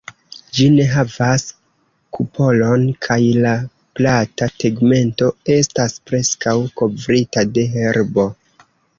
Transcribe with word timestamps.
Ĝi 0.57 0.65
ne 0.75 0.85
havas 0.91 1.43
kupolon, 2.17 2.85
kaj 3.07 3.17
la 3.43 3.51
plata 3.99 4.47
tegmento 4.63 5.27
estas 5.57 5.95
preskaŭ 6.11 6.55
kovrita 6.81 7.45
de 7.59 7.67
herbo. 7.75 8.27